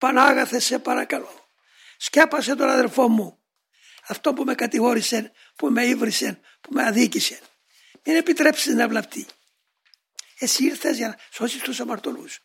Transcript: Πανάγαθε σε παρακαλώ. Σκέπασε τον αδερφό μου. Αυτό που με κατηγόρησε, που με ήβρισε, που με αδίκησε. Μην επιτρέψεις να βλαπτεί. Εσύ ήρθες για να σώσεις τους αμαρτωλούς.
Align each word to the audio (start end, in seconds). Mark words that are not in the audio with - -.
Πανάγαθε 0.00 0.58
σε 0.58 0.78
παρακαλώ. 0.78 1.48
Σκέπασε 1.96 2.54
τον 2.54 2.68
αδερφό 2.68 3.08
μου. 3.08 3.38
Αυτό 4.08 4.32
που 4.32 4.44
με 4.44 4.54
κατηγόρησε, 4.54 5.32
που 5.56 5.70
με 5.70 5.84
ήβρισε, 5.86 6.40
που 6.60 6.72
με 6.72 6.82
αδίκησε. 6.82 7.40
Μην 8.04 8.16
επιτρέψεις 8.16 8.74
να 8.74 8.88
βλαπτεί. 8.88 9.26
Εσύ 10.38 10.64
ήρθες 10.64 10.96
για 10.96 11.08
να 11.08 11.16
σώσεις 11.30 11.62
τους 11.62 11.80
αμαρτωλούς. 11.80 12.42